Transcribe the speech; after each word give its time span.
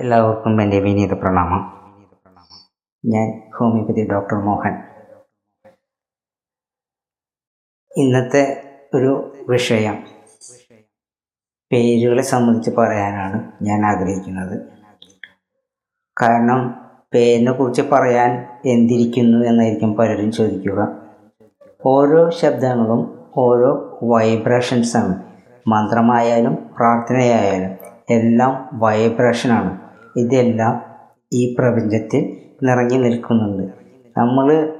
എല്ലാവർക്കും 0.00 0.62
എന്റെ 0.62 0.80
വിനീത 0.80 1.12
പ്രണാമം. 1.12 1.62
ഞാൻ 3.04 3.50
ഹോമിയോപ്പതി 3.56 4.08
ഡോക്ടർ 4.12 4.36
മോഹൻ. 4.36 4.74
ഇന്നത്തെ 7.96 8.62
ഒരു 8.94 9.32
വിഷയം 9.48 10.04
പേരുകളെ 11.72 12.22
സംബന്ധിച്ച് 12.22 12.70
പറയാനാണ് 12.70 13.52
ഞാൻ 13.62 13.86
ആഗ്രഹിക്കുന്നത്. 13.86 14.56
കാരണം 16.22 16.60
പേരിനെ 17.14 17.52
കുറിച്ച് 17.52 17.82
പറയാൻ 17.82 18.46
എന്തിരിക്കുന്നു 18.66 19.44
എന്നായിരിക്കും 19.44 19.94
പലരും 19.94 20.32
ചോദിക്കുക. 20.32 20.80
ഓരോ 21.86 22.30
ശബ്ദങ്ങളും 22.30 23.32
ഓരോ 23.36 23.98
വൈബ്രേഷൻസാണ് 24.02 25.14
മന്ത്രമായാലും 25.68 26.56
പ്രാർത്ഥനയായാലും 26.76 27.78
എല്ലാം 28.10 28.68
വൈബ്രേഷനാണ് 28.72 29.89
ഇതെല്ലാം 30.16 30.82
ഈ 31.32 31.56
പ്രപഞ്ചത്തിൽ 31.58 32.36
നിറഞ്ഞു 32.62 32.98
നിൽക്കുന്നുണ്ട്. 32.98 33.62
നമ്മൾ 34.18 34.72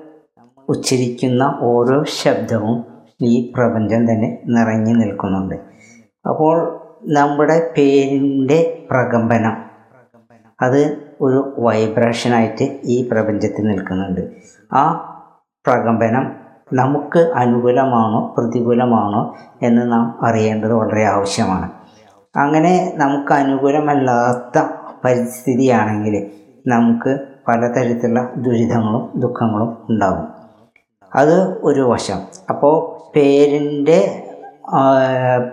ഉച്ചരിക്കുന്ന 0.69 1.59
ഓരോ 1.61 2.05
ശബ്ദവും 2.05 2.85
ഈ 3.23 3.53
പ്രപഞ്ചം 3.57 4.11
തന്നെ 4.11 4.43
നിറഞ്ഞു 4.47 4.95
നിൽക്കുന്നുണ്ട്. 4.95 5.55
അപ്പോൾ 6.29 6.81
നമ്മുടെ 7.05 7.73
പേരിന്റെ 7.79 8.87
പ്രകമ്പനം 8.91 9.57
അത് 10.63 11.11
ഒരു 11.21 11.55
വൈബ്രേഷനായിട്ട് 11.59 12.81
ഈ 12.85 13.09
പ്രപഞ്ചത്തിൽ 13.09 13.67
നിൽക്കുന്നുണ്ട്. 13.67 14.21
ആ 14.73 15.07
പ്രകമ്പനം 15.67 16.33
നമുക്ക് 16.73 17.19
അനുകൂലമാണോ 17.19 18.35
പ്രതികൂലമാണോ 18.39 19.37
എന്ന് 19.63 19.93
നാം 19.93 20.19
അറിയേണ്ടത് 20.27 20.73
വളരെ 20.73 21.05
ആവശ്യമാണ്. 21.05 21.71
അങ്ങനെ 22.37 22.93
നമുക്ക് 22.97 23.33
അനുകൂലമല്ലാത്ത 23.33 24.63
പരിസ്ഥിതിയാണെങ്കിൽ 25.05 26.31
നമുക്ക് 26.67 27.19
പലതരത്തിലുള്ള 27.49 28.33
ദുരിതങ്ങളും 28.37 29.21
ദുഃഖങ്ങളും 29.21 29.77
ഉണ്ടാകും. 29.91 30.29
അത് 31.15 31.59
ഒരു 31.59 31.81
വശം. 31.81 32.19
അപ്പോൾ 32.49 33.01
പേരിന്റെ 33.17 34.27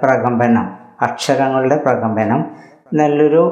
പ്രകമ്പനം 0.03 0.69
അക്ഷരങ്ങളുടെ 1.02 1.75
പ്രകമ്പനം 1.75 2.45
നല്ലൊരു 2.94 3.44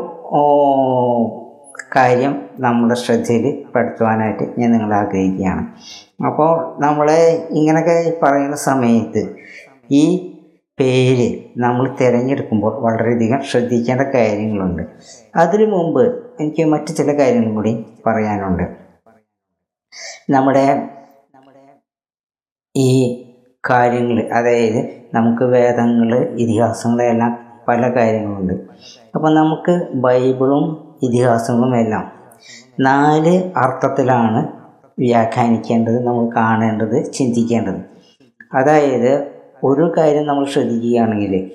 കാര്യം 1.96 2.46
നമ്മുടെ 2.60 2.96
ശ്രദ്ധയിൽ 2.96 3.64
പെടുത്തുവാനായിട്ട് 3.76 4.60
ഞാൻ 4.60 4.72
നിങ്ങളെ 4.72 4.96
ആഗ്രഹിക്കുകയാണ്. 4.96 5.68
അപ്പോൾ 6.26 6.82
നമ്മളെ 6.82 7.48
ഇങ്ങനെയൊക്കെ 7.52 8.18
പറയുന്ന 8.24 8.56
സമയത്ത് 8.56 9.36
ഈ 9.92 10.32
പേര് 10.80 11.44
നമ്മൾ 11.58 11.96
തിരഞ്ഞെടുക്കുമ്പോൾ 12.02 12.82
വളരെയധികം 12.82 13.42
ശ്രദ്ധിക്കേണ്ട 13.42 14.02
കാര്യങ്ങളുണ്ട്. 14.02 14.82
അതിനു 15.36 15.66
മുമ്പ് 15.66 16.34
എനിക്ക് 16.40 16.64
മറ്റു 16.64 16.92
ചില 16.92 17.20
കാര്യങ്ങളും 17.20 17.56
കൂടി 17.56 17.86
പറയാനുണ്ട്. 18.08 18.64
നമ്മുടെ 20.30 20.76
നമ്മുടെ 21.36 21.66
ഈ 22.76 22.90
കാര്യങ്ങൾ 23.70 24.24
അതായത് 24.34 25.02
നമുക്ക് 25.14 25.44
വേദങ്ങൾ 25.44 26.16
ഇതിഹാസങ്ങളെല്ലാം 26.16 27.38
പല 27.68 27.96
കാര്യങ്ങളുണ്ട്. 27.96 28.54
അപ്പോൾ 29.16 29.36
നമുക്ക് 29.36 29.88
ബൈബിളും 29.94 30.66
ഇതിഹാസങ്ങളും 31.04 31.78
എല്ലാം 31.78 32.12
നാല് 32.80 33.52
അർത്ഥത്തിലാണ് 33.58 34.48
വ്യാഖ്യാനിക്കേണ്ടത് 35.00 36.08
നമ്മൾ 36.08 36.36
കാണേണ്ടത് 36.36 37.12
ചിന്തിക്കേണ്ടത്. 37.12 37.82
അതായത് 38.54 39.35
ഒരു 39.64 39.94
കാര്യം 39.98 40.26
നമ്മൾ 40.26 40.46
ശ്രദ്ധിക്കുകയാണെങ്കിൽ 40.46 41.52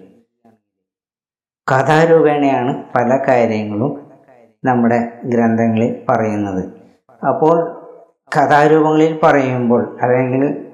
കഥാരൂപേണയാണ് 1.73 2.85
പല 2.97 3.19
കാര്യങ്ങളും 3.29 4.01
നമ്മുടെ 4.65 5.09
ഗ്രന്ഥങ്ങളിൽ 5.25 5.97
പറയുന്നത്. 6.09 6.65
അപ്പോൾ 7.29 7.87
കഥാരൂപങ്ങളിൽ 8.37 9.21
പറയുമ്പോൾ 9.23 9.99
അല്ലെങ്കിൽ 10.03 10.67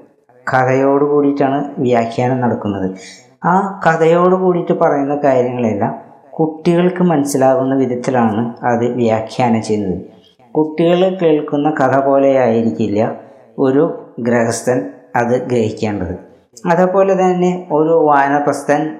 കഥയോട് 0.54 1.04
കൂടിയിട്ടാണ് 1.04 1.74
വ്യാഖ്യാനം 1.78 2.40
നടക്കുന്നത്. 2.40 2.96
ആ 3.44 3.82
കഥയോട് 3.86 4.34
കൂടിയിട്ട് 4.34 4.72
പറയുന്ന 4.72 5.16
കാര്യങ്ങളെല്ലാം 5.24 5.94
കുട്ടികൾക്ക് 6.30 7.02
മനസ്സിലാകുന്ന 7.02 7.74
വിധത്തിലാണ് 7.74 8.54
അത് 8.64 8.90
വ്യാഖ്യാനം 8.90 9.62
ചെയ്യുന്നത്. 9.62 10.00
കുട്ടികൾ 10.56 11.18
കേൾക്കുന്ന 11.22 11.70
കഥ 11.70 12.04
പോലെയായിരിക്കില്ല 12.06 13.16
ഒരു 13.58 14.14
ഗ്രഹസ്ഥൻ 14.18 14.90
അത് 15.16 15.46
ഗ്രഹിക്കേണ്ടത്. 15.46 16.25
അതേപോലെ 16.66 17.14
തന്നെ 17.14 17.66
ഒരു 17.72 17.88
വാനപ്രസ്ഥൻ 17.88 18.96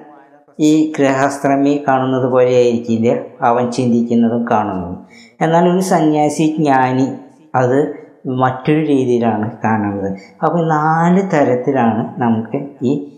ഈ 0.59 0.93
ഗൃഹസ്ഥമി 0.99 1.83
കാണുന്നത് 1.87 2.31
പോലെ 2.31 2.55
ആയിരിക്കില്ല. 2.55 3.19
അവൻ 3.41 3.71
ചിന്തിക്കുന്നതും 3.71 4.45
കാണുന്നതും. 4.51 5.05
എന്നാൽ 5.41 5.69
ഒരു 5.69 5.79
സന്യാസി 5.79 6.55
ജ്ഞാനി 6.57 7.07
അത് 7.55 8.07
മറ്റൊരു 8.27 8.85
രീതിയിലാണ് 8.85 9.51
കാണുന്നത്. 9.63 10.17
അപ്പോൾ 10.43 10.67
നാല് 10.67 11.21
തരത്തിലാണ് 11.33 12.21
നമുക്ക് 12.21 12.65
ഈ 12.83 13.17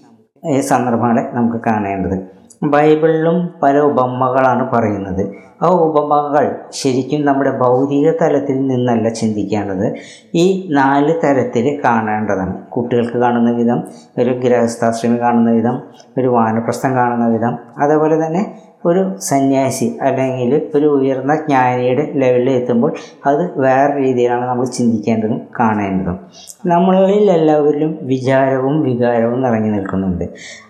സന്ദർഭങ്ങളെ 0.60 1.30
നമുക്ക് 1.34 1.58
കാണേണ്ടത്. 1.66 2.40
ബൈബിളിലും 2.64 3.50
പല 3.64 3.80
ഉപമകളാണ് 3.80 4.72
പറയുന്നത്. 4.72 5.36
ആ 5.62 5.68
ഉപമകൾ 5.68 6.56
ശരിക്കും 6.72 7.26
നമ്മുടെ 7.26 7.58
ഭൗതിക 7.58 8.12
തലത്തിൽ 8.12 8.68
നിന്നല്ല 8.68 9.10
ചിന്തിക്കേണ്ടത്. 9.10 9.94
ഈ 10.36 10.70
നാല് 10.72 11.14
തരത്തിൽ 11.24 11.82
കാണേണ്ടതാണ്. 11.86 12.66
കുട്ടികൾക്ക് 12.66 13.18
കാണുന്ന 13.18 13.52
വിധം 13.52 13.84
ഒരു 14.18 14.30
ഗൃഹസ്ഥാശ്രമി 14.30 15.22
കാണുന്ന 15.22 15.52
വിധം 15.52 15.82
ഒരു 16.18 16.28
വാനപ്രസ്ഥം 16.28 16.96
കാണുന്ന 16.96 17.28
വിധം 17.28 17.58
അതേപോലെ 17.78 18.26
തന്നെ 18.26 18.56
ഒരു 18.86 19.16
സന്യാസി 19.20 19.98
അല്ലെങ്കിൽ 20.02 20.70
ഒരു 20.76 20.86
ഉയർന്ന 20.86 21.36
ജ്ഞാനിയുടെ 21.36 22.12
ലെവലിൽ 22.16 22.50
എത്തുമ്പോൾ 22.50 22.94
അത് 23.26 23.60
വേറെ 23.60 23.98
രീതിയിലാണ് 23.98 24.46
നമ്മൾ 24.46 24.66
ചിന്തിക്കേണ്ടതും 24.66 25.42
കാണേണ്ടതും. 25.60 26.20
നമ്മളിൽ 26.66 27.32
എല്ലാവരിലും 27.32 27.98
വിചാരവും 28.02 28.82
വികാരവും 28.82 29.42
നിറഞ്ഞു 29.42 29.72
നിൽക്കുന്നുണ്ട്. 29.72 30.24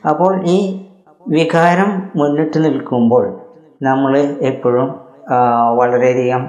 അപ്പോൾ 0.10 0.46
ഈ 0.46 0.86
വികാരം 1.28 2.12
മുന്നിട്ട് 2.16 2.66
നിൽക്കുമ്പോൾ 2.66 3.26
നമ്മൾ 3.82 4.18
എപ്പോഴും 4.42 4.90
വളരെയധികം 5.76 6.44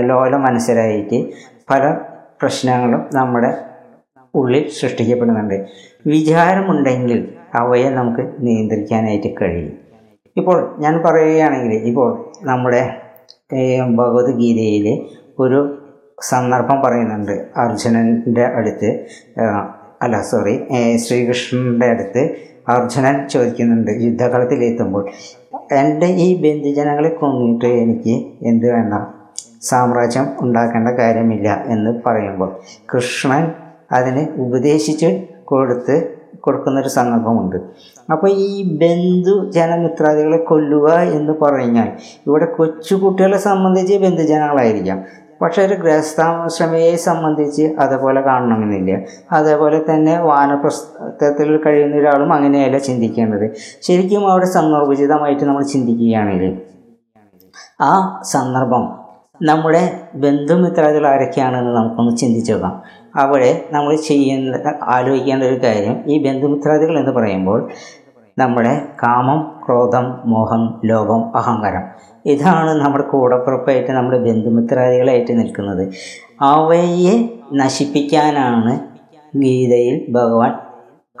ലോല 0.00 0.36
മനസ്സിലായിട്ട് 0.36 1.18
പല 1.70 1.96
പ്രശ്നങ്ങളും 2.42 3.10
നമ്മുടെ 3.14 3.50
ഉള്ളിൽ 4.34 4.68
സൃഷ്ടിക്കപ്പെടുന്നുണ്ട്. 4.68 5.66
വിചാരമുണ്ടെങ്കിൽ 6.06 7.34
അവയെ 7.54 7.90
നമുക്ക് 7.90 8.22
നിയന്ത്രിക്കാനായിട്ട് 8.40 9.34
കഴിയും. 9.42 9.72
ഇപ്പോൾ 10.36 10.76
ഞാൻ 10.78 10.94
പറയുകയാണെങ്കിൽ 11.02 11.72
ഇപ്പോൾ 11.74 12.30
നമ്മുടെ 12.42 12.82
ഭഗവത്ഗീതയിൽ 13.90 14.86
ഒരു 15.38 15.60
സന്ദർഭം 16.22 16.82
പറയുന്നുണ്ട്. 16.82 17.46
അർജുനന്റെ 17.56 18.44
അടുത്ത് 18.44 19.06
അല്ല 20.02 20.22
സോറി 20.22 20.54
ശ്രീകൃഷ്ണന്റെ 20.96 21.86
അടുത്ത് 21.86 22.22
അർജുനൻ 22.68 23.28
ചോദിക്കുന്നുണ്ട് 23.28 23.90
യുദ്ധകളത്തിലെത്തുമ്പോൾ 23.90 25.10
എന്റെ 25.72 26.06
ഈ 26.06 26.42
ബന്ധുജനങ്ങളെ 26.42 27.08
കൊന്നിട്ട് 27.08 27.64
എനിക്ക് 27.64 28.24
എന്ത് 28.42 28.72
വേണം 28.72 29.22
സാമ്രാജ്യം 29.62 30.28
ഉണ്ടാക്കേണ്ട 30.40 30.88
കാര്യമില്ല 30.88 31.64
എന്ന് 31.68 31.90
പറയുമ്പോൾ 32.06 32.52
കൃഷ്ണൻ 32.94 33.52
അതിന് 33.92 34.26
ഉപദേശിച്ച് 34.36 35.26
കൊടുത്ത് 35.44 36.22
കൊടുക്കുന്നൊരു 36.40 36.88
സന്ദർഭമുണ്ട്. 36.88 37.56
അപ്പോൾ 38.12 38.30
ഈ 38.30 38.78
ബന്ധു 38.78 39.50
ജനമിത്രാദികളെ 39.50 40.36
കൊല്ലുക 40.36 40.92
എന്ന് 40.98 41.32
പറഞ്ഞാൽ 41.42 41.88
ഇവിടെ 42.26 42.44
കൊച്ചുകുട്ടികളെ 42.44 43.38
സംബന്ധിച്ച് 43.38 43.94
ബന്ധുജനങ്ങളായിരിക്കാം. 43.94 45.04
പക്ഷേ 45.42 45.66
ഒരു 45.66 45.74
ഗൃഹസ്ഥാശ്രമയെ 45.74 46.96
സംബന്ധിച്ച് 46.96 47.62
അതേപോലെ 47.62 48.20
കാണണമെന്നില്ല. 48.20 49.00
അതേപോലെ 49.32 49.84
തന്നെ 49.90 50.20
വാനപ്രസ്ഥത്തിൽ 50.20 51.56
കഴിയുന്ന 51.56 51.96
ഒരാളും 51.96 52.32
അങ്ങനെയല്ല 52.32 52.78
ചിന്തിക്കേണ്ടത്. 52.78 53.50
ശരിക്കും 53.82 54.30
അവിടെ 54.30 54.44
സന്ദർഭോചിതമായിട്ട് 54.44 55.44
നമ്മൾ 55.44 55.62
ചിന്തിക്കുകയാണെങ്കിൽ 55.62 56.62
ആ 57.80 58.20
സന്ദർഭം 58.22 59.02
നമ്മുടെ 59.42 60.00
ബന്ധുമിത്രാദികൾ 60.14 61.06
ആരൊക്കെയാണെന്ന് 61.06 61.76
നമുക്കൊന്ന് 61.76 62.16
ചിന്തിച്ചു 62.16 62.52
നോക്കാം. 62.52 62.82
അവിടെ 63.16 63.68
നമ്മൾ 63.72 63.96
ചെയ്യുന്ന 63.96 64.74
ആലോചിക്കേണ്ട 64.82 65.44
ഒരു 65.44 65.62
കാര്യം 65.62 66.04
ഈ 66.06 66.24
ബന്ധുമിത്രാദികൾ 66.26 66.98
എന്ന് 66.98 67.12
പറയുമ്പോൾ 67.12 67.70
നമ്മുടെ 68.38 68.86
കാമം 69.02 69.51
ക്രോധം 69.66 70.18
മോഹം 70.24 70.80
ലോകം 70.84 71.36
അഹങ്കാരം. 71.36 71.84
ഇതാണ് 72.26 72.70
നമ്മുടെ 72.70 73.04
കൂടപ്പുറപ്പായിട്ട് 73.04 73.92
നമ്മുടെ 73.92 74.18
ബന്ധുമിത്രാദികളായിട്ട് 74.18 75.38
നിൽക്കുന്നത്. 75.38 75.88
അവയെ 76.40 77.28
നശിപ്പിക്കാനാണ് 77.52 78.80
ഗീതയിൽ 79.36 80.12
ഭഗവാൻ 80.12 80.52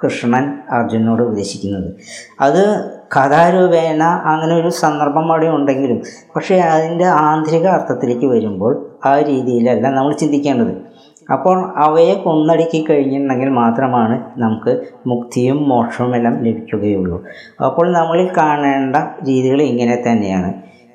കൃഷ്ണൻ 0.04 0.58
അർജുനോട് 0.70 1.22
ഉപദേശിക്കുന്നത്. 1.22 1.92
അത് 2.40 2.90
കഥാരൂപേണ 3.16 4.02
അങ്ങനെ 4.02 4.54
ഒരു 4.56 4.68
സന്ദർഭം 4.68 5.32
അവിടെ 5.32 5.46
ഉണ്ടെങ്കിലും 5.46 6.02
പക്ഷേ 6.36 6.58
അതിന്റെ 6.58 7.04
ആന്തരിക 7.04 7.66
അർത്ഥത്തിലേക്ക് 7.66 8.26
വരുമ്പോൾ 8.26 8.98
ആ 9.06 9.18
രീതിയിലല്ല 9.18 9.90
നമ്മൾ 9.90 10.12
ചിന്തിക്കേണ്ടത്. 10.12 10.91
അപ്പോൾ 11.30 11.72
അവയെ 11.76 12.14
കൊന്നടുക്കി 12.14 12.86
കഴിഞ്ഞിട്ടുണ്ടെങ്കിൽ 12.90 13.48
മാത്രമാണ് 13.48 14.24
നമുക്ക് 14.36 14.82
മുക്തിയും 15.06 15.68
മോക്ഷവും 15.68 16.16
എല്ലാം 16.16 16.44
ലഭിക്കുകയുള്ളൂ. 16.44 17.24
അപ്പോൾ 17.66 17.92
നമ്മളിൽ 17.92 18.30
കാണേണ്ട 18.36 18.96
രീതികൾ 18.96 19.62
ഇങ്ങനെ 19.62 20.02
തന്നെയാണ്. 20.08 20.54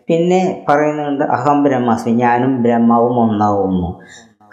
പിന്നെ 0.10 0.66
പറയുന്നുണ്ട് 0.70 1.24
അഹം 1.24 1.64
ബ്രഹ്മാസ്മി 1.64 2.14
ഞാനും 2.14 2.64
ബ്രഹ്മാവും 2.64 3.20
ഒന്നാവുന്നു. 3.20 4.00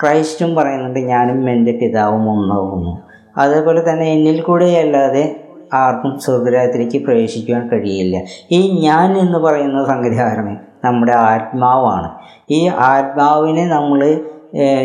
ക്രൈസ്റ്റും 0.02 0.54
പറയുന്നുണ്ട് 0.54 0.98
ഞാനും 0.98 1.50
എന്റെ 1.50 1.72
പിതാവും 1.72 2.30
ഒന്നാവുന്നു. 2.30 2.98
അതേപോലെ 3.36 3.90
തന്നെ 3.90 4.06
എന്നിൽ 4.06 4.40
കൂടെ 4.40 4.64
അല്ലാതെ 4.64 5.40
ആർക്കും 5.74 6.18
സ്വർഗരാജ്യത്തിലേക്ക് 6.18 7.04
പ്രവേശിക്കുവാൻ 7.04 7.68
കഴിയില്ല. 7.68 8.22
ഈ 8.50 8.80
ഞാൻ 8.86 9.18
എന്ന് 9.18 9.38
പറയുന്ന 9.38 9.84
സംഗതികാരമേ 9.84 10.56
നമ്മുടെ 10.84 11.12
ആത്മാവാണ്. 11.12 12.10
ഈ 12.50 12.68
ആത്മാവിനെ 12.68 13.66
നമ്മൾ 13.66 14.24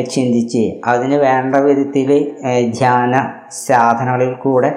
ചിന്തിച്ച് 0.10 0.82
അതിന് 0.86 1.16
വേണ്ട 1.16 1.56
വിധത്തിൽ 1.56 2.32
ധ്യാന 2.70 3.32
സാധനങ്ങളിൽ 3.52 4.34
കൂടെ 4.34 4.76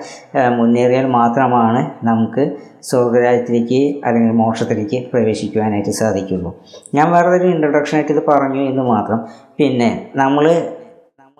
മുന്നേറിയാൽ 0.50 1.06
മാത്രമാണ് 1.06 2.06
നമുക്ക് 2.06 2.56
സ്വർഗരാജ്യത്തിലേക്ക് 2.83 4.00
അല്ലെങ്കിൽ 4.06 4.33
മോക്ഷത്തിലേക്ക് 4.33 5.11
പ്രവേശിക്കുവാനായിട്ട് 5.12 5.91
സാധിക്കുള്ളൂ. 5.91 6.61
ഞാൻ 6.94 7.12
വേറെ 7.12 7.29
ഒരു 7.29 7.44
ഇൻട്രൊഡക്ഷനായിട്ട് 7.44 8.12
ഇത് 8.12 8.23
പറഞ്ഞു 8.29 8.61
എന്ന് 8.61 8.83
മാത്രം. 8.83 9.27
പിന്നെ 9.59 10.11
നമ്മൾ 10.17 10.73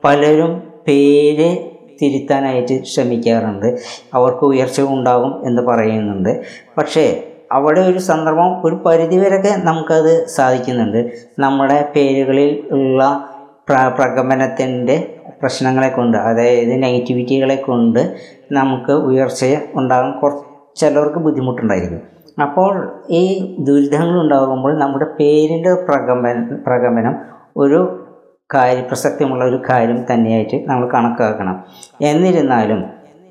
പലരും 0.05 0.63
പേര് 0.89 1.57
തിരുത്താനായിട്ട് 2.03 2.83
ശ്രമിക്കാറുണ്ട്. 2.85 3.79
അവർക്ക് 4.15 4.45
ഉയർച്ച 4.45 4.81
ഉണ്ടാകും 4.81 5.47
എന്ന് 5.47 5.63
പറയുന്നുണ്ട്. 5.63 6.43
പക്ഷേ 6.79 7.29
അവിടെ 7.53 7.81
ഒരു 7.81 7.99
സന്ദർഭം 7.99 8.67
ഒരു 8.67 8.75
പരിധിവരെയൊക്കെ 8.75 9.53
നമുക്കത് 9.65 10.27
സാധിക്കുന്നുണ്ട്. 10.27 11.11
നമ്മുടെ 11.39 11.93
പേരുകളിൽ 11.97 12.69
ഉള്ള 12.71 13.32
പ്രകമ്പനത്തിന്റെ 13.69 15.19
പ്രശ്നങ്ങളെ 15.43 15.89
കൊണ്ട് 15.89 16.19
അതായത് 16.19 16.83
നെഗറ്റിവിറ്റികളെ 16.83 17.57
കൊണ്ട് 17.57 18.17
നമുക്ക് 18.53 18.93
ഉയർച്ച 18.93 19.45
ഉണ്ടാകും 19.75 20.19
കുറച്ച് 20.19 20.81
ചിലർക്ക് 20.81 21.19
ബുദ്ധിമുട്ടുണ്ടായിരിക്കും. 21.19 22.01
അപ്പോൾ 22.43 23.03
ഈ 23.11 23.55
ദുരിതങ്ങൾ 23.61 24.21
ഉണ്ടാകുമ്പോൾ 24.21 24.79
നമ്മുടെ 24.79 25.05
പേരിന്റെ 25.05 25.75
പ്രകമ്പനം 25.75 26.63
പ്രകമ്പനം 26.67 27.15
ഒരു 27.57 28.09
കാര്യ 28.55 28.81
പ്രസക്തിയുള്ള 28.81 29.45
ഒരു 29.45 29.63
കാര്യം 29.71 30.07
തന്നെയായിട്ട് 30.13 30.69
നമ്മൾ 30.69 30.91
കണക്കാക്കണം. 30.91 31.65
എന്നിരുന്നാലും 32.01 32.85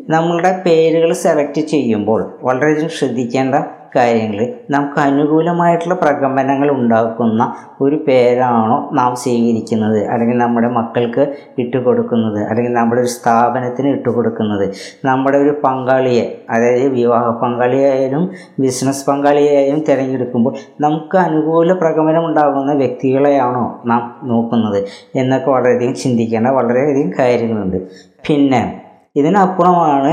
നമ്മളുടെ 0.09 0.63
പേരുകൾ 0.65 1.13
സെലക്ട് 1.13 1.61
ചെയ്യുമ്പോൾ 1.61 2.39
വളരെയധികം 2.41 2.89
ശ്രദ്ധിക്കേണ്ട 2.89 3.55
കാര്യങ്ങൾ 3.95 4.39
നമുക്ക് 4.69 4.99
അനുകൂലമായിട്ടുള്ള 4.99 5.95
പ്രകമ്പനങ്ങൾ 5.95 6.69
ഉണ്ടാക്കുന്ന 6.71 7.55
ഒരു 7.81 7.95
പേരാണോ 8.07 8.89
നാം 8.93 9.15
സ്വീകരിക്കുന്നത്? 9.15 10.07
അല്ലെങ്കിൽ 10.07 10.37
നമ്മുടെ 10.37 10.67
മക്കൾക്ക് 10.67 11.23
ഇട്ടുകൊടുക്കുന്നത്? 11.59 12.39
അല്ലെങ്കിൽ 12.49 12.73
നമ്മുടെ 12.73 13.01
ഒരു 13.01 13.07
സ്ഥാപനത്തിന് 13.07 13.87
ഇട്ടുകൊടുക്കുന്നത്? 13.87 14.65
നമ്മുടെ 15.05 15.37
ഒരു 15.37 15.61
പങ്കാളിയെ 15.63 16.45
അതായത് 16.49 16.87
വിവാഹ 16.87 17.29
പങ്കാളിയായാലും 17.43 18.29
ബിസിനസ് 18.59 19.05
പങ്കാളിയായാലും 19.09 19.79
തിരഞ്ഞെടുക്കുമ്പോൾ 19.79 20.55
നമുക്ക് 20.81 21.17
അനുകൂല 21.17 21.73
പ്രകമ്പനം 21.73 22.25
ഉണ്ടാകുന്ന 22.25 22.73
വ്യക്തികളെയാണോ 22.73 23.81
നാം 23.85 24.03
നോക്കുന്നത്? 24.23 24.79
എന്നൊക്കെ 25.15 25.51
വളരെയധികം 25.51 25.93
ചിന്തിക്കേണ്ട 25.93 26.47
വളരെയധികം 26.47 27.11
കാര്യങ്ങളുണ്ട്. 27.19 27.77
പിന്നെ 28.29 28.61
ഇതിനപ്പുറമാണ് 29.15 30.11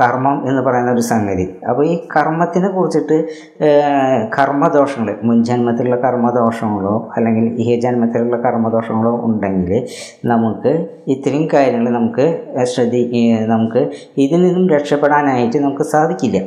കർമ്മം 0.00 0.36
എന്ന് 0.48 0.62
പറയുന്ന 0.66 0.90
ഒരു 0.90 1.02
സംഗതി. 1.10 1.46
അപ്പോൾ 1.68 1.84
ഈ 1.86 1.94
കർമ്മത്തിനെ 2.16 2.68
കുറിച്ചിട്ട് 2.76 3.16
കർമ്മദോഷങ്ങൾ 4.36 5.14
മുൻജന്മത്തിലുള്ള 5.28 5.98
കർമ്മദോഷങ്ങളോ 6.04 6.94
അല്ലെങ്കിൽ 7.16 7.46
ഈ 7.64 7.68
ജന്മത്തിലുള്ള 7.84 8.36
കർമ്മദോഷങ്ങളോ 8.46 9.12
ഉണ്ടെങ്കിൽ 9.28 9.72
നമുക്ക് 10.32 10.72
ഇത്രയും 11.14 11.46
കാര്യങ്ങൾ 11.54 11.88
നമുക്ക് 11.98 12.26
ശ്രദ്ധി 12.72 13.02
നമുക്ക് 13.54 13.82
ഇതിൽ 14.24 14.42
നിന്നും 14.46 14.66
രക്ഷപ്പെടാനായിട്ട് 14.74 15.58
നമുക്ക് 15.66 15.86
സാധിക്കില്ല. 15.94 16.40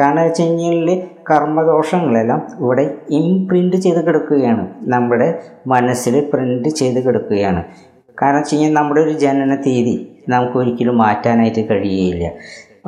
കാരണം 0.00 0.22
വെച്ച് 0.26 0.42
കഴിഞ്ഞാൽ 0.42 0.88
കർമ്മദോഷങ്ങളെല്ലാം 1.30 2.40
ഇവിടെ 2.60 2.84
ഇംപ്രിന്റ് 3.20 3.76
ചെയ്ത് 3.76 4.00
കിടക്കുകയാണ്. 4.06 4.64
നമ്മുടെ 4.94 5.28
മനസ്സിൽ 5.72 6.14
പ്രിന്റ് 6.32 6.70
ചെയ്ത് 6.80 7.00
കിടക്കുകയാണ്. 7.06 7.62
കാരണം 8.22 8.40
വെച്ച് 8.40 8.54
കഴിഞ്ഞാൽ 8.54 8.72
നമ്മുടെ 8.80 9.00
ഒരു 9.00 9.14
ജനന 9.24 9.54
തീയതി 9.66 9.96
നമുക്ക് 10.28 10.56
ഒരിക്കലും 10.62 10.96
മാറ്റാനായിട്ട് 11.04 11.62
കഴിയുകയില്ല. 11.70 12.26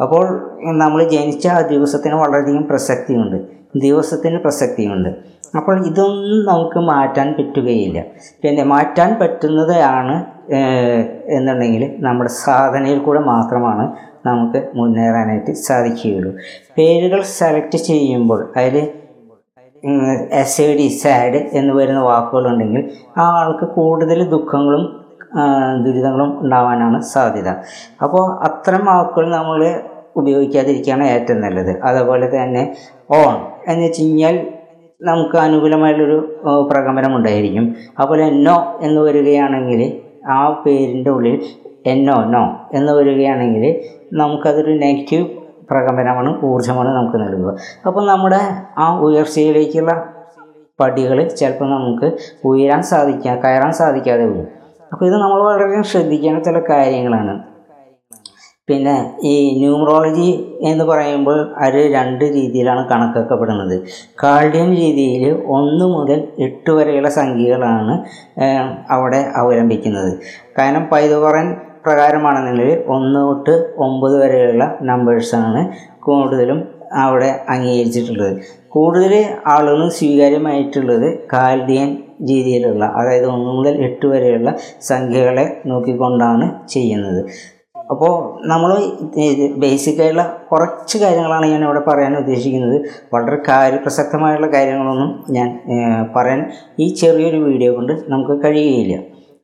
അപ്പോൾ 0.03 0.53
നമ്മൾ 0.63 1.09
ജനിച്ച 1.09 1.47
ആ 1.49 1.61
ദിവസത്തിന് 1.61 2.15
വളരെയധികം 2.15 2.69
പ്രസക്തിയുണ്ട്. 2.69 3.37
ദിവസത്തിന് 3.77 4.39
പ്രസക്തിയുണ്ട്. 4.39 5.09
അപ്പോൾ 5.57 5.87
ഇതൊന്നും 5.87 6.47
നമുക്ക് 6.47 6.79
മാറ്റാൻ 6.79 7.35
പറ്റുകയില്ല. 7.39 8.05
പിന്നെ 8.45 8.65
മാറ്റാൻ 8.65 9.19
പറ്റുന്നതാണ് 9.21 10.25
എന്നുണ്ടെങ്കിൽ 11.29 11.97
നമ്മുടെ 11.99 12.31
സാധനയിൽ 12.31 12.99
കൂടെ 12.99 13.21
മാത്രമാണ് 13.21 13.93
നമുക്ക് 14.27 14.71
മുന്നേറാനായിട്ട് 14.75 15.53
സാധിക്കുകയുള്ളൂ. 15.53 16.33
പേരുകൾ 16.79 17.23
സെലക്ട് 17.23 17.77
ചെയ്യുമ്പോൾ 17.77 18.53
അതിൽ 18.57 18.77
എസ് 20.31 20.63
എ 20.63 20.77
ഡി 20.77 20.89
സാഡ് 20.89 21.37
എന്ന് 21.53 21.75
വരുന്ന 21.75 22.01
വാക്കുകളുണ്ടെങ്കിൽ 22.01 22.91
ആ 23.19 23.25
ആൾക്ക് 23.41 23.65
കൂടുതൽ 23.65 24.31
ദുഃഖങ്ങളും 24.31 25.04
ദുരിതങ്ങളും 25.85 26.41
ഉണ്ടാവാനാണ് 26.41 27.01
സാധ്യത. 27.03 27.49
അപ്പോൾ 28.03 28.25
അത്തരം 28.43 28.85
വാക്കുകൾ 28.85 29.31
നമ്മൾ 29.31 29.81
ഉപയോഗിക്കാതിരിക്കുകയാണ് 30.17 31.05
ഏറ്റവും 31.05 31.41
നല്ലത്. 31.41 31.83
അതേപോലെ 31.83 32.27
തന്നെ 32.35 32.77
ഓൺ 33.11 33.35
എന്ന് 33.69 33.85
വെച്ച് 33.85 34.03
കഴിഞ്ഞാൽ 34.03 34.47
നമുക്ക് 35.03 35.37
അനുകൂലമായിട്ടൊരു 35.37 36.19
പ്രകമനം 36.71 37.17
ഉണ്ടായിരിക്കും 37.17 37.75
അതുപോലെ 37.99 38.31
നോ 38.31 38.79
എന്ന് 38.81 39.01
വരികയാണെങ്കിൽ 39.01 39.81
ആ 40.27 40.63
പേരിന്റെ 40.67 41.11
ഉള്ളിൽ 41.11 41.43
എന്നോ 41.87 42.25
നോ 42.25 42.69
എന്ന് 42.73 42.93
വരികയാണെങ്കിൽ 42.93 43.65
നമുക്കതൊരു 44.13 44.73
നെഗറ്റീവ് 44.73 45.27
പ്രകമ്പനമാണ് 45.71 46.31
ഊർജമാണ് 46.45 46.89
നമുക്ക് 46.89 47.17
നൽകുക. 47.17 47.57
അപ്പോൾ 47.87 48.07
നമ്മുടെ 48.07 48.41
ആ 48.79 48.99
ഉയർച്ചയിലേക്കുള്ള 48.99 49.93
പടികൾ 50.81 51.29
ചിലപ്പോൾ 51.29 51.71
നമുക്ക് 51.71 52.19
ഉയരാൻ 52.45 52.83
സാധിക്കുക 52.83 53.35
കയറാൻ 53.45 53.73
സാധിക്കാതെ 53.73 54.27
വരും. 54.27 54.64
അപ്പോൾ 54.93 55.05
ഇത് 55.07 55.15
നമ്മൾ 55.15 55.43
വളരെ 55.43 55.83
ശ്രദ്ധിക്കേണ്ട 55.83 56.39
ചില 56.39 56.59
കാര്യങ്ങളാണ്. 56.71 57.35
പിന്നെ 58.69 59.15
ഈ 59.23 59.59
ന്യൂമറോളജി 59.59 60.59
എന്ന് 60.61 60.85
പറയുമ്പോൾ 60.85 61.39
അത് 61.65 61.79
രണ്ട് 61.95 62.25
രീതിയിലാണ് 62.25 62.89
കണക്കാക്കപ്പെടുന്നത്. 62.89 63.75
കാൾഡിയൻ 64.23 64.71
രീതിയിൽ 64.77 65.25
ഒന്ന് 65.57 65.85
മുതൽ 65.85 66.29
എട്ട് 66.39 66.71
വരെയുള്ള 66.71 67.09
സംഖ്യകളാണ് 67.09 67.95
അവിടെ 68.91 69.33
അവലംബിക്കുന്നത്. 69.37 70.13
കാരണം 70.59 70.85
പൈതോറൻ 70.93 71.57
പ്രകാരമാണെന്നുണ്ടെങ്കിൽ 71.87 72.85
ഒന്ന് 72.89 73.21
തൊട്ട് 73.29 73.75
ഒമ്പത് 73.79 74.17
വരെയുള്ള 74.23 74.79
നമ്പേഴ്സാണ് 74.83 75.63
കൂടുതലും 76.01 76.74
അവിടെ 76.95 77.41
അംഗീകരിച്ചിട്ടുള്ളത്. 77.49 78.41
കൂടുതൽ 78.69 79.13
ആളുകളും 79.47 79.91
സ്വീകാര്യമായിട്ടുള്ളത് 79.91 81.19
കാൽഡിയൻ 81.33 81.97
രീതിയിലുള്ള 82.23 82.85
അതായത് 82.85 83.27
ഒന്ന് 83.27 83.51
മുതൽ 83.51 83.75
എട്ട് 83.83 84.07
വരെയുള്ള 84.07 84.57
സംഖ്യകളെ 84.81 85.63
നോക്കിക്കൊണ്ടാണ് 85.67 86.51
ചെയ്യുന്നത്. 86.69 87.31
അപ്പോൾ 87.91 88.41
നമ്മൾ 88.47 88.71
ബേസിക്കായുള്ള 89.57 90.47
കുറച്ച് 90.51 90.99
കാര്യങ്ങളാണ് 90.99 91.47
ഞാൻ 91.47 91.65
ഇവിടെ 91.65 91.81
പറയാൻ 91.89 92.17
ഉദ്ദേശിക്കുന്നത്. 92.19 92.89
വളരെ 93.15 93.39
കാര്യപ്രസക്തമായുള്ള 93.49 94.47
കാര്യങ്ങളൊന്നും 94.47 95.25
ഞാൻ 95.31 95.49
പറയാൻ 96.17 96.51
ഈ 96.79 96.95
ചെറിയൊരു 96.95 97.37
വീഡിയോ 97.37 97.75
കൊണ്ട് 97.75 97.93
നമുക്ക് 97.93 98.45
കഴിയുകയില്ല. 98.45 99.03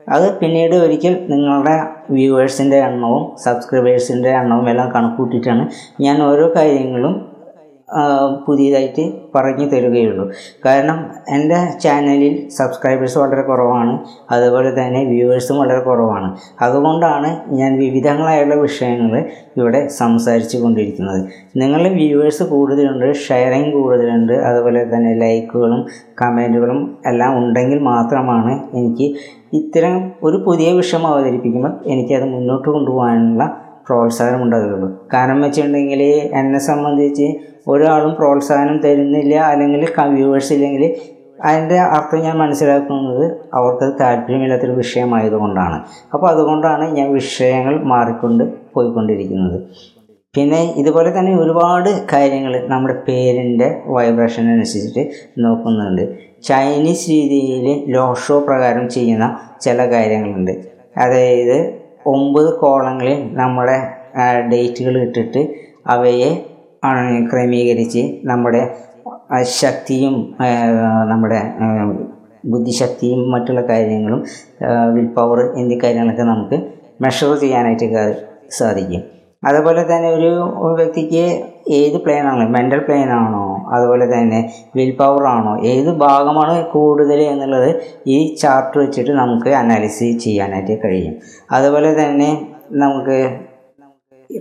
അത് 0.09 0.39
പിന്നീട് 0.39 0.75
ഒരിക്കൽ 0.75 1.27
നിങ്ങളുടെ 1.31 1.75
വ്യൂവേഴ്സിന്റെ 2.11 2.77
എണ്ണവും 2.77 3.37
സബ്സ്ക്രൈബേഴ്സിന്റെ 3.37 4.31
എണ്ണവും 4.31 4.71
എല്ലാം 4.71 4.93
കണക്കൂട്ടിയിട്ടാണ് 4.95 5.69
ഞാൻ 6.01 6.23
ഓരോ 6.23 6.53
കാര്യങ്ങളും 6.57 7.30
പുതിയതായിട്ട് 8.47 9.13
പറഞ്ഞു 9.35 9.67
തരികയുള്ളൂ. 9.67 10.31
കാരണം 10.67 10.99
എന്റെ 11.29 11.79
ചാനലിൽ 11.83 12.49
സബ്സ്ക്രൈബേഴ്സ് 12.51 13.19
വളരെ 13.19 13.43
കുറവാണ് 13.43 13.99
അതുപോലെ 14.31 14.71
തന്നെ 14.83 15.05
വ്യൂവേഴ്സും 15.05 15.59
വളരെ 15.59 15.81
കുറവാണ്. 15.81 16.37
അതുകൊണ്ടാണ് 16.61 17.31
ഞാൻ 17.49 17.79
വിവിധങ്ങളായുള്ള 17.79 18.55
വിഷയങ്ങൾ 18.55 19.25
ഇവിടെ 19.57 19.89
സംസാരിച്ചു 19.89 20.59
കൊണ്ടിരിക്കുന്നത്. 20.59 21.21
നിങ്ങളുടെ 21.57 21.89
വ്യൂവേഴ്സ് 21.89 22.43
കൂടുതലുണ്ട് 22.43 23.15
ഷെയറിങ് 23.15 23.73
കൂടുതലുണ്ട് 23.73 24.33
അതുപോലെ 24.33 24.85
തന്നെ 24.85 25.15
ലൈക്കുകളും 25.15 25.87
കമന്റുകളും 26.23 26.99
എല്ലാം 27.07 27.39
ഉണ്ടെങ്കിൽ 27.39 27.79
മാത്രമാണ് 27.79 28.61
എനിക്ക് 28.75 29.15
ഇത്തരം 29.53 30.13
ഒരു 30.23 30.37
പുതിയ 30.37 30.73
വിഷയം 30.73 31.07
അവതരിപ്പിക്കുമ്പോൾ 31.07 31.73
എനിക്കത് 31.87 32.25
മുന്നോട്ട് 32.25 32.69
കൊണ്ടുപോകാനുള്ള 32.69 33.70
പ്രോത്സാഹനം 33.89 34.43
ഉണ്ടാകുകയുള്ളൂ 34.43 35.09
കാരണം 35.15 35.41
വെച്ചിട്ടുണ്ടെങ്കിൽ 35.41 36.03
എന്നെ 36.35 36.59
സംബന്ധിച്ച് 36.59 37.35
ഒരാളും 37.69 38.15
പ്രോത്സാഹനം 38.15 38.81
തരുന്നില്ല 38.85 39.35
അല്ലെങ്കിൽ 39.35 39.85
വ്യൂവേഴ്സ് 40.09 40.53
ഇല്ലെങ്കിൽ 40.53 40.97
അതിന്റെ 41.45 41.79
അർത്ഥം 41.81 42.21
ഞാൻ 42.21 42.39
മനസ്സിലാക്കുന്നത് 42.39 43.25
അവർക്ക് 43.55 44.01
താല്പര്യമില്ലാത്തൊരു 44.01 44.73
വിഷയമായതുകൊണ്ടാണ്. 44.73 45.81
അപ്പോൾ 46.15 46.29
അതുകൊണ്ടാണ് 46.29 46.85
ഞാൻ 46.97 47.13
വിഷയങ്ങൾ 47.13 47.85
മാറിക്കൊണ്ട് 47.85 48.45
പോയിക്കൊണ്ടിരിക്കുന്നത്. 48.75 49.67
പിന്നെ 50.37 50.75
ഇതുപോലെ 50.77 51.19
തന്നെ 51.19 51.37
ഒരുപാട് 51.37 52.07
കാര്യങ്ങൾ 52.13 52.67
നമ്മുടെ 52.69 52.95
പേരിന്റെ 53.09 53.83
വൈബ്രേഷൻ 53.87 54.51
അനുസരിച്ചിട്ട് 54.51 55.11
നോക്കുന്നുണ്ട്. 55.39 56.19
ചൈനീസ് 56.43 57.11
രീതിയിൽ 57.11 57.85
ലോഷോ 57.89 58.39
പ്രകാരം 58.39 58.89
ചെയ്യുന്ന 58.89 59.39
ചില 59.61 59.91
കാര്യങ്ങളുണ്ട്. 59.91 60.53
അതായത് 60.97 61.80
ഒമ്പത് 62.07 62.51
കോളങ്ങളിൽ 62.59 63.35
നമ്മുടെ 63.35 63.77
ഡേറ്റുകൾ 64.53 65.03
ഇട്ടിട്ട് 65.03 65.43
അവയെ 65.87 66.31
ക്രമീകരിച്ച് 67.31 68.21
നമ്മുടെ 68.25 68.63
ശക്തിയും 69.43 70.37
നമ്മുടെ 71.07 71.41
ബുദ്ധിശക്തിയും 72.45 73.31
മറ്റുള്ള 73.31 73.61
കാര്യങ്ങളും 73.61 74.25
വിൽ 74.95 75.07
പവർ 75.07 75.41
എന്നീ 75.57 75.77
കാര്യങ്ങളൊക്കെ 75.83 76.23
നമുക്ക് 76.23 76.59
മെഷർ 77.01 77.35
ചെയ്യാനായിട്ട് 77.35 77.89
സാധിക്കും. 78.51 79.20
അതുപോലെ 79.43 79.83
തന്നെ 79.83 80.09
ഒരു 80.11 80.31
വ്യക്തിക്ക് 80.75 81.23
ഏത് 81.69 81.97
പ്ലെയിനാണോ 81.97 82.49
മെന്റൽ 82.49 82.79
പ്ലെയിൻ 82.79 83.11
ആണോ? 83.11 83.67
അതുപോലെ 83.75 84.07
തന്നെ 84.13 84.53
വിൽ 84.77 84.91
പവർ 84.91 85.25
ആണോ? 85.27 85.63
ഏത് 85.63 85.91
ഭാഗമാണ് 85.97 86.67
കൂടുതൽ 86.67 87.23
എന്നുള്ളത് 87.23 87.81
ഈ 88.07 88.35
ചാർട്ട് 88.35 88.79
വെച്ചിട്ട് 88.79 89.11
നമുക്ക് 89.11 89.49
അനാലിസിസ് 89.49 90.19
ചെയ്യാനായിട്ട് 90.19 90.81
കഴിയും. 90.85 91.15
അതുപോലെ 91.51 91.93
തന്നെ 92.05 92.51
നമുക്ക് 92.73 93.41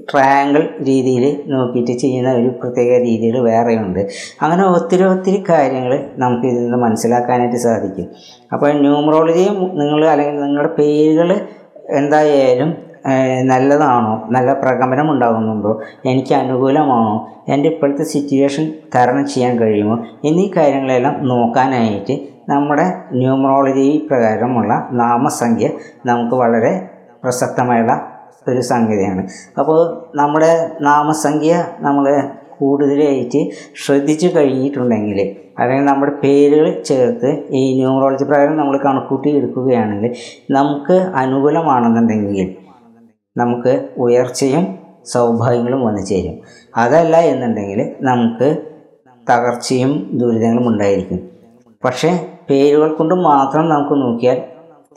ട്രയാങ്കിൾ 0.10 0.70
രീതിയിൽ 0.84 1.44
നോക്കിയിട്ട് 1.48 1.92
ചെയ്യുന്ന 1.92 2.32
ഒരു 2.32 2.48
പ്രത്യേക 2.48 2.92
രീതികൾ 3.04 3.42
വേറെയുണ്ട്. 3.42 4.00
അങ്ങനെ 4.42 4.64
ഒത്തിരി 4.64 5.04
ഒത്തിരി 5.04 5.44
കാര്യങ്ങൾ 5.50 6.10
നമുക്ക് 6.18 6.46
ഇതിൽ 6.48 6.64
നിന്ന് 6.64 6.78
മനസ്സിലാക്കാനായിട്ട് 6.78 7.56
സാധിക്കും. 7.56 8.10
അപ്പോൾ 8.54 8.72
ന്യൂമറോളജി 8.72 9.46
നിങ്ങൾ 9.74 10.06
അല്ലെങ്കിൽ 10.06 10.42
നിങ്ങളുടെ 10.44 10.74
പേരുകൾ 10.74 11.32
എന്തായാലും 11.90 12.89
നല്ലതാണോ? 13.42 14.28
നല്ല 14.32 14.54
പ്രകമ്പനം 14.54 15.12
ഉണ്ടാകുന്നുണ്ടോ 15.12 15.82
എനിക്ക് 16.06 16.34
അനുകൂലമാണോ? 16.34 17.44
എന്റെ 17.48 17.70
ഇപ്പോഴത്തെ 17.70 18.04
സിറ്റുവേഷൻ 18.04 18.74
തരണം 18.96 19.28
ചെയ്യാൻ 19.28 19.60
കഴിയുമോ? 19.60 20.06
എന്നീ 20.26 20.52
കാര്യങ്ങളെല്ലാം 20.58 21.28
നോക്കാനായിട്ട് 21.28 22.20
നമ്മുടെ 22.50 22.94
ന്യൂമറോളജി 23.12 24.08
പ്രകാരമുള്ള 24.12 24.90
നാമസംഖ്യ 24.92 25.70
നമുക്ക് 26.06 26.36
വളരെ 26.36 26.90
പ്രസക്തമായുള്ള 27.24 28.08
ഒരു 28.48 28.62
സംഗതിയാണ്. 28.62 29.28
അപ്പോൾ 29.60 30.08
നമ്മുടെ 30.16 30.78
നാമസംഖ്യ 30.82 31.66
നമ്മൾ 31.80 32.30
കൂടുതലായിട്ട് 32.60 33.50
ശ്രദ്ധിച്ചു 33.86 34.28
കഴിഞ്ഞിട്ടുണ്ടെങ്കിൽ 34.38 35.36
അല്ലെങ്കിൽ 35.60 35.86
നമ്മുടെ 35.86 36.12
പേരുകൾ 36.24 36.84
ചേർത്ത് 36.86 37.46
ഈ 37.50 37.76
ന്യൂമറോളജി 37.76 38.24
പ്രകാരം 38.24 38.58
നമ്മൾ 38.58 38.78
കണക്കൂട്ടി 38.78 39.30
എടുക്കുകയാണെങ്കിൽ 39.30 40.16
നമുക്ക് 40.52 40.94
അനുകൂലമാണെന്നുണ്ടെങ്കിൽ 41.16 42.56
നമുക്ക് 43.38 43.90
ഉയർച്ചയും 43.98 44.80
സൗഭാഗ്യങ്ങളും 45.06 45.86
വന്നു 45.86 46.02
ചേരും. 46.02 46.42
അതല്ല 46.78 47.18
എന്നുണ്ടെങ്കിൽ 47.18 47.96
നമുക്ക് 48.02 48.58
തകർച്ചയും 49.30 50.10
ദുരിതങ്ങളും 50.14 50.68
ഉണ്ടായിരിക്കും. 50.68 51.30
പക്ഷേ 51.86 52.28
പേരുകൾ 52.50 52.94
കൊണ്ട് 52.94 53.16
മാത്രം 53.16 53.70
നമുക്ക് 53.70 54.02
നോക്കിയാൽ 54.02 54.38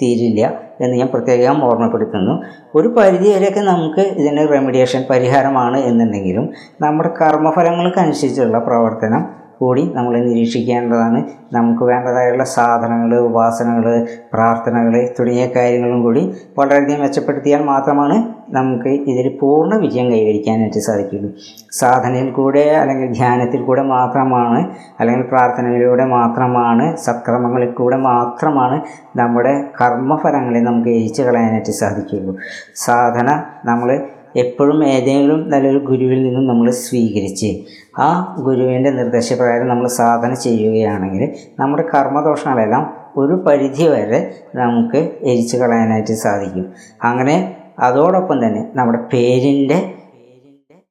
തീരില്ല 0.03 0.63
എന്ന് 0.81 0.97
ഞാൻ 0.97 1.09
പ്രത്യേകം 1.09 1.65
ഓർമ്മപ്പെടുത്തുന്നു. 1.65 2.43
ഒരു 2.75 2.89
പരിധി 2.89 3.29
വരെയൊക്കെ 3.31 3.61
നമുക്ക് 3.61 4.01
ഇതിന് 4.01 4.49
റെമഡിയേഷൻ 4.49 5.05
പരിഹാരമാണ് 5.11 5.77
എന്നുണ്ടെങ്കിലും 5.77 6.53
നമ്മുടെ 6.81 7.11
കർമ്മഫലങ്ങൾക്കനുസരിച്ചുള്ള 7.23 8.59
പ്രവർത്തനം 8.59 9.42
കൂടി 9.63 9.83
നമ്മൾ 9.95 10.15
നിരീക്ഷിക്കേണ്ടതാണ്. 10.27 11.21
നമുക്ക് 11.53 11.85
വേണ്ടതായുള്ള 11.85 12.45
സാധനങ്ങൾ 12.53 13.11
ഉപാസനകൾ 13.21 13.87
പ്രാർത്ഥനകൾ 14.33 14.95
തുടങ്ങിയ 15.19 15.47
കാര്യങ്ങളും 15.57 15.99
കൂടി 16.03 16.23
വളരെയധികം 16.59 17.01
മെച്ചപ്പെടുത്തിയാൽ 17.01 17.63
മാത്രമാണ് 17.65 18.17
നമുക്ക് 18.49 18.91
ഇതിൽ 19.11 19.27
പൂർണ 19.41 19.75
വിജയം 19.77 20.09
കൈവരിക്കാനായിട്ട് 20.13 20.81
സാധിക്കുള്ളൂ 20.81 21.29
സാധനയിൽ 21.73 22.29
കൂടെ 22.33 22.65
അല്ലെങ്കിൽ 22.77 23.11
ധ്യാനത്തിൽ 23.13 23.61
കൂടെ 23.63 23.85
മാത്രമാണ് 23.93 24.61
അല്ലെങ്കിൽ 25.01 25.27
പ്രാർത്ഥനയിലൂടെ 25.29 26.07
മാത്രമാണ് 26.13 26.87
സത്കർമ്മങ്ങളിൽ 26.97 27.71
കൂടെ 27.73 27.99
മാത്രമാണ് 28.09 28.79
നമ്മുടെ 29.17 29.55
കർമ്മഫലങ്ങളെ 29.81 30.63
നമുക്ക് 30.63 30.91
എഴിച്ചു 30.91 31.23
കളയാനായിട്ട് 31.23 31.75
സാധിക്കുള്ളൂ 31.75 32.35
സാധന 32.79 33.29
നമ്മൾ 33.65 33.91
എപ്പോഴും 34.37 34.85
ഏതെങ്കിലും 34.85 35.51
നല്ലൊരു 35.51 35.79
ഗുരുവിൽ 35.79 36.23
നിന്നും 36.23 36.47
നമ്മൾ 36.47 36.71
സ്വീകരിച്ച് 36.71 37.51
ആ 37.99 38.35
ഗുരുവിന്റെ 38.39 38.91
നിർദ്ദേശപ്രകാരം 38.91 39.69
നമ്മൾ 39.69 39.87
സാധന 39.87 40.35
ചെയ്യുകയാണെങ്കിൽ 40.35 41.37
നമ്മുടെ 41.59 41.85
കർമ്മദോഷങ്ങളെല്ലാം 41.95 43.03
ഒരു 43.17 43.35
പരിധി 43.47 43.89
വരെ 43.89 44.45
നമുക്ക് 44.55 44.97
എരിച്ചു 45.23 45.57
കളയാനായിട്ട് 45.57 46.13
സാധിക്കും. 46.13 46.73
അങ്ങനെ 47.03 47.55
അതോടൊപ്പം 47.79 48.47
തന്നെ 48.47 48.71
നമ്മുടെ 48.75 48.99
പേരിന്റെ 49.13 49.95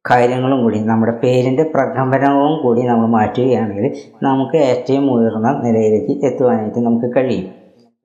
കാര്യങ്ങളും 0.10 0.64
കൂടി 0.64 0.80
നമ്മുടെ 0.80 1.12
പേരിന്റെ 1.12 1.64
പ്രകമ്പനവും 1.64 2.64
കൂടി 2.64 2.82
നമ്മൾ 2.82 3.08
മാറ്റുകയാണെങ്കിൽ 3.08 3.96
നമുക്ക് 4.24 4.58
ഏറ്റവും 4.58 5.12
ഉയർന്ന 5.12 5.62
നിലയിലേക്ക് 5.64 6.26
എത്തുവാനായിട്ട് 6.26 6.80
നമുക്ക് 6.80 7.16
കഴിയും. 7.16 7.52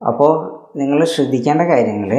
അപ്പോൾ 0.06 0.32
നിങ്ങൾ 0.76 1.04
ശ്രദ്ധിക്കേണ്ട 1.04 1.60
കാര്യങ്ങൾ 1.62 2.10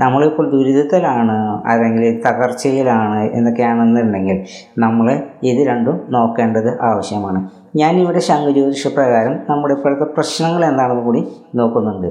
നമ്മളിപ്പോൾ 0.00 0.46
ദുരിതത്തിലാണ് 0.50 1.36
അല്ലെങ്കിൽ 1.70 2.04
തകർച്ചയിലാണ് 2.26 3.32
എന്നൊക്കെയാണെന്നുണ്ടെങ്കിൽ 3.38 4.38
നമ്മൾ 4.78 5.06
ഇത് 5.42 5.60
രണ്ടും 5.68 5.98
നോക്കേണ്ടത് 6.10 6.70
ആവശ്യമാണ്. 6.82 7.40
ഞാനിവിടെ 7.76 8.18
ശംഖുജ്യോതിഷ 8.18 8.86
പ്രകാരം 8.86 9.34
നമ്മുടെ 9.50 9.74
ഇപ്പോഴത്തെ 9.74 10.08
പ്രശ്നങ്ങൾ 10.16 10.64
എന്താണെന്ന് 10.64 11.04
കൂടി 11.04 11.20
നോക്കുന്നുണ്ട്. 11.54 12.08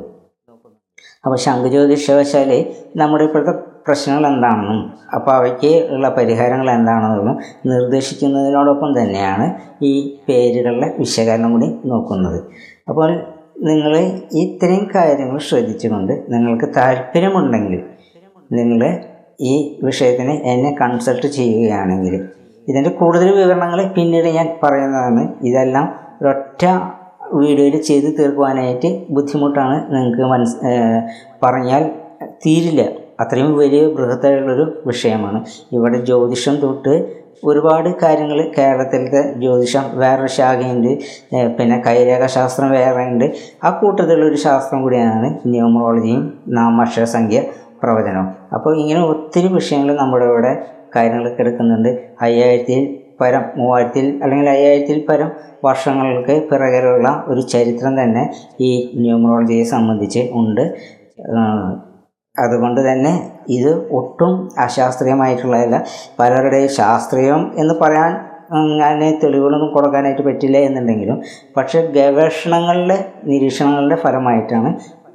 അപ്പോൾ 1.25 1.37
ശംഖുജ്യോതിഷവശാൽ 1.45 2.51
നമ്മുടെ 2.95 3.23
ഇപ്പോഴത്തെ 3.23 3.53
പ്രശ്നങ്ങൾ 3.87 4.23
എന്താണെന്നും 4.27 4.79
അപ്പോൾ 5.15 5.31
അവയ്ക്ക് 5.31 5.71
ഉള്ള 5.89 6.09
പരിഹാരങ്ങൾ 6.09 6.67
എന്താണെന്നും 6.71 7.37
നിർദ്ദേശിക്കുന്നതിനോടൊപ്പം 7.65 8.89
തന്നെയാണ് 8.99 9.45
ഈ 9.81 9.93
പേരുകളുടെ 10.29 10.87
വിശകലനം 10.99 11.51
കൂടി 11.51 11.67
നോക്കുന്നത്. 11.85 12.39
അപ്പോൾ 12.89 13.09
നിങ്ങൾ 13.63 13.97
ഇത്രയും 14.33 14.89
കാര്യങ്ങൾ 14.95 15.37
ശ്രദ്ധിച്ചുകൊണ്ട് 15.37 16.33
നിങ്ങൾക്ക് 16.33 16.65
താല്പര്യമുണ്ടെങ്കിൽ 16.77 17.83
നിങ്ങൾ 18.51 18.99
ഈ 19.41 19.79
വിഷയത്തിന് 19.83 20.31
എന്നെ 20.31 20.75
കൺസൾട്ട് 20.81 21.27
ചെയ്യുകയാണെങ്കിൽ 21.27 22.15
ഇതിന്റെ 22.69 22.89
കൂടുതൽ 22.89 23.31
വിവരണങ്ങൾ 23.35 23.87
പിന്നീട് 23.87 24.27
ഞാൻ 24.27 24.57
പറയുന്നതാണ്. 24.63 25.33
ഇതെല്ലാം 25.41 25.95
ഒരൊറ്റ 26.21 26.65
വീഡിയോയിൽ 27.33 27.81
ചെയ്ത് 27.81 28.19
തീർക്കുവാനായിട്ട് 28.19 29.07
ബുദ്ധിമുട്ടാണ് 29.09 29.95
നിങ്ങൾക്ക് 29.95 30.21
മനസ് 30.21 30.57
പറഞ്ഞാൽ 31.43 31.91
തീരില്ല. 32.45 32.89
അത്രയും 33.19 33.57
വലിയ 33.57 33.87
ബൃഹത്തായുള്ളൊരു 33.87 34.83
വിഷയമാണ്. 34.85 35.45
ഇവിടെ 35.71 36.05
ജ്യോതിഷം 36.05 36.55
തൊട്ട് 36.55 37.16
ഒരുപാട് 37.43 37.89
കാര്യങ്ങൾ 38.03 38.51
കേരളത്തിലത്തെ 38.57 39.21
ജ്യോതിഷം 39.39 39.85
വേറൊരു 39.93 40.27
ശാഖയുണ്ട് 40.27 40.91
പിന്നെ 41.57 41.83
കൈരേഖ 41.87 42.25
ശാസ്ത്രം 42.25 42.69
വേറെ 42.71 43.03
ഉണ്ട് 43.03 43.25
ആ 43.63 43.69
കൂട്ടത്തിലുള്ളൊരു 43.69 44.35
ശാസ്ത്രം 44.35 44.81
കൂടിയാണ് 44.81 45.29
ന്യൂമറോളജിയും 45.45 46.39
നാമക്ഷരസംഖ്യ 46.47 47.41
പ്രവചനവും. 47.83 48.29
അപ്പോൾ 48.53 48.77
ഇങ്ങനെ 48.77 49.01
ഒത്തിരി 49.01 49.47
വിഷയങ്ങൾ 49.47 49.95
നമ്മുടെ 49.95 50.25
ഇവിടെ 50.25 50.53
കാര്യങ്ങൾ 50.95 51.35
കിടക്കുന്നുണ്ട് 51.35 51.89
അയ്യായിരത്തിൽ 52.21 53.03
പരം 53.21 53.43
മൂവായിരത്തിൽ 53.57 54.23
അല്ലെങ്കിൽ 54.23 54.49
അയ്യായിരത്തിൽ 54.49 55.05
പരം 55.09 55.31
വർഷങ്ങൾക്ക് 55.63 56.47
പിറകിലുള്ള 56.51 57.23
ഒരു 57.27 57.41
ചരിത്രം 57.41 58.03
തന്നെ 58.03 58.23
ഈ 58.59 58.91
ന്യൂമറോളജിയെ 58.95 59.63
സംബന്ധിച്ച് 59.63 60.19
ഉണ്ട്. 60.33 60.65
അതുകൊണ്ട് 62.39 62.81
തന്നെ 62.91 63.13
ഇത് 63.49 63.71
ഒട്ടും 63.91 64.33
അശാസ്ത്രീയമായിട്ടുള്ളതല്ല. 64.57 65.77
പലരുടെയും 66.19 66.69
ശാസ്ത്രീയം 66.69 67.51
എന്ന് 67.57 67.75
പറയാൻ 67.81 68.11
അങ്ങനെ 68.57 69.07
തെളിവുകളൊന്നും 69.23 69.71
കൊടുക്കാനായിട്ട് 69.73 70.21
പറ്റില്ല 70.21 70.57
എന്നുണ്ടെങ്കിലും 70.57 71.17
പക്ഷേ 71.57 71.79
ഗവേഷണങ്ങളുടെ 71.95 72.97
നിരീക്ഷണങ്ങളുടെ 73.23 73.95
ഫലമായിട്ടാണ് 73.95 74.69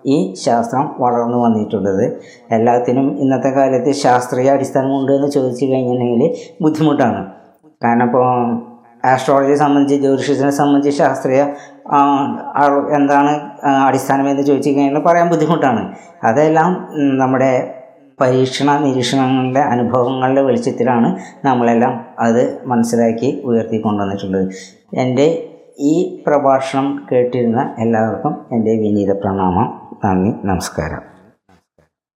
ഈ 0.06 0.34
ശാസ്ത്രം 0.44 0.84
വളർന്നു 0.98 1.38
വന്നിട്ടുള്ളത്. 1.38 2.04
എല്ലാത്തിനും 2.50 3.06
ഇന്നത്തെ 3.20 3.50
കാലത്ത് 3.50 3.92
ശാസ്ത്രീയ 4.04 4.50
അടിസ്ഥാനമുണ്ട് 4.50 5.12
എന്ന് 5.12 5.30
ചോദിച്ചു 5.30 5.64
കഴിഞ്ഞിട്ടുണ്ടെങ്കിൽ 5.64 6.22
ബുദ്ധിമുട്ടാണ്. 6.62 7.20
കാരണം 7.84 8.06
ഇപ്പോൾ 8.06 8.26
ആസ്ട്രോളജിയെ 9.04 9.56
സംബന്ധിച്ച് 9.56 10.02
ജ്യോതിഷത്തിനെ 10.02 10.50
സംബന്ധിച്ച് 10.50 10.98
ശാസ്ത്രീയ 10.98 11.42
എന്താണ് 12.94 13.32
അടിസ്ഥാനം 13.86 14.30
എന്ന് 14.30 14.42
ചോദിച്ചു 14.42 14.70
കഴിഞ്ഞാൽ 14.70 15.02
പറയാൻ 15.02 15.28
ബുദ്ധിമുട്ടാണ്. 15.28 15.82
അതെല്ലാം 16.24 16.88
നമ്മുടെ 17.18 17.52
പരീക്ഷണ 18.20 18.70
നിരീക്ഷണങ്ങളുടെ 18.78 19.60
അനുഭവങ്ങളുടെ 19.60 20.42
വെളിച്ചത്തിലാണ് 20.42 21.08
നമ്മളെല്ലാം 21.44 21.94
അത് 22.18 22.42
മനസ്സിലാക്കി 22.66 23.42
ഉയർത്തി 23.44 23.78
കൊണ്ടുവന്നിട്ടുള്ളത് 23.80 24.48
എന്റെ 24.94 25.26
ഈ 25.78 26.22
പ്രഭാഷണം 26.26 27.06
കേട്ടിരുന്ന 27.12 27.74
എല്ലാവർക്കും 27.78 28.34
എന്റെ 28.52 28.74
വിനീത 28.82 29.12
പ്രണാമം. 29.12 29.68
നന്ദി 30.04 30.32
നമസ്കാരം. 30.44 31.02